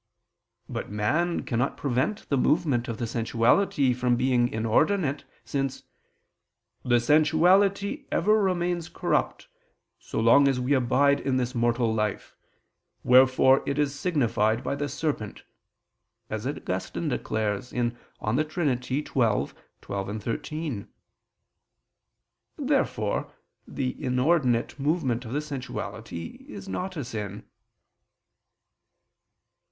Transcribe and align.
But 0.67 0.89
man 0.89 1.43
cannot 1.43 1.77
prevent 1.77 2.27
the 2.29 2.35
movement 2.35 2.87
of 2.87 2.97
the 2.97 3.05
sensuality 3.05 3.93
from 3.93 4.15
being 4.15 4.47
inordinate, 4.47 5.25
since 5.45 5.83
"the 6.83 6.99
sensuality 6.99 8.07
ever 8.11 8.33
remains 8.41 8.89
corrupt, 8.89 9.47
so 9.99 10.19
long 10.19 10.47
as 10.47 10.59
we 10.59 10.73
abide 10.73 11.19
in 11.19 11.37
this 11.37 11.53
mortal 11.53 11.93
life; 11.93 12.35
wherefore 13.03 13.61
it 13.67 13.77
is 13.77 13.93
signified 13.93 14.63
by 14.63 14.73
the 14.73 14.89
serpent," 14.89 15.43
as 16.31 16.47
Augustine 16.47 17.07
declares 17.07 17.69
(De 17.69 18.43
Trin. 18.45 18.81
xii, 18.81 19.03
12, 19.03 19.53
13). 19.87 20.87
Therefore 22.57 23.31
the 23.67 24.03
inordinate 24.03 24.79
movement 24.79 25.25
of 25.25 25.31
the 25.33 25.41
sensuality 25.41 26.43
is 26.49 26.67
not 26.67 26.97
a 26.97 27.05
sin. 27.05 27.47